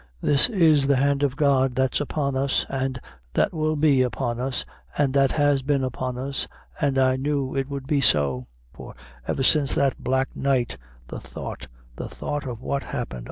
[0.23, 2.95] This is the hand of God that's upon us, an'
[3.35, 4.65] that will be upon us,
[4.97, 6.47] an' that has been upon us,
[6.81, 8.95] an' I knew it would be so; for
[9.27, 10.79] ever since that black night,
[11.09, 11.67] the thought
[11.97, 13.19] the thought of what happened!